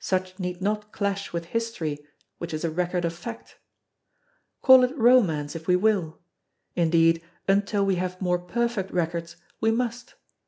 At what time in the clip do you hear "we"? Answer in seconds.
5.68-5.76, 7.86-7.94, 9.60-9.70